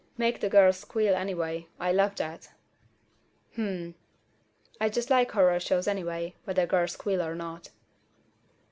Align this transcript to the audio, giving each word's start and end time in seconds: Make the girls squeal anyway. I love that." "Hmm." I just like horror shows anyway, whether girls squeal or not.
Make 0.17 0.39
the 0.41 0.49
girls 0.49 0.77
squeal 0.79 1.13
anyway. 1.13 1.67
I 1.79 1.91
love 1.91 2.15
that." 2.15 2.49
"Hmm." 3.53 3.91
I 4.79 4.89
just 4.89 5.11
like 5.11 5.29
horror 5.33 5.59
shows 5.59 5.87
anyway, 5.87 6.33
whether 6.43 6.65
girls 6.65 6.93
squeal 6.93 7.21
or 7.21 7.35
not. 7.35 7.69